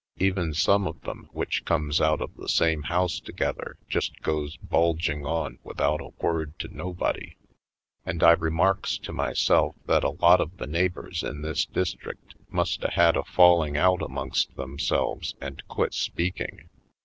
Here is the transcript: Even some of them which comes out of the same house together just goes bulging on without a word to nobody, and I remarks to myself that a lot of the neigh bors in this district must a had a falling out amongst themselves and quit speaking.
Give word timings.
Even 0.17 0.55
some 0.55 0.87
of 0.87 0.99
them 1.01 1.29
which 1.31 1.63
comes 1.63 2.01
out 2.01 2.21
of 2.21 2.35
the 2.35 2.49
same 2.49 2.81
house 2.81 3.19
together 3.19 3.77
just 3.87 4.19
goes 4.23 4.57
bulging 4.57 5.27
on 5.27 5.59
without 5.63 6.01
a 6.01 6.09
word 6.23 6.57
to 6.57 6.67
nobody, 6.75 7.35
and 8.03 8.23
I 8.23 8.31
remarks 8.31 8.97
to 8.97 9.13
myself 9.13 9.75
that 9.85 10.03
a 10.03 10.09
lot 10.09 10.41
of 10.41 10.57
the 10.57 10.65
neigh 10.65 10.87
bors 10.89 11.21
in 11.21 11.43
this 11.43 11.65
district 11.67 12.33
must 12.49 12.83
a 12.83 12.89
had 12.89 13.15
a 13.15 13.23
falling 13.23 13.77
out 13.77 14.01
amongst 14.01 14.55
themselves 14.55 15.35
and 15.39 15.61
quit 15.67 15.93
speaking. 15.93 16.67